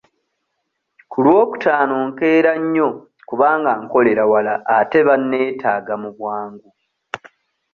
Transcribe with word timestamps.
Ku 1.11 1.17
lwokutaano 1.25 1.95
nkeera 2.07 2.51
nnyo 2.61 2.89
kubanga 3.27 3.71
nkolera 3.81 4.23
wala 4.33 4.53
ate 4.77 4.97
banneetaaga 5.07 5.93
mu 6.01 6.09
bwangu. 6.17 6.67